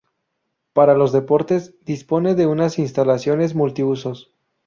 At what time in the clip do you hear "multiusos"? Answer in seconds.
3.53-4.33